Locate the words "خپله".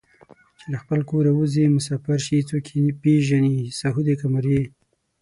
0.83-1.03